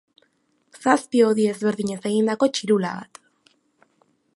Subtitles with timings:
[0.85, 3.23] Zazpi hodi ezberdinez egindako txirula bat.